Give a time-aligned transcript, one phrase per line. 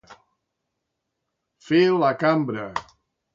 [1.67, 2.67] Fer la cambra.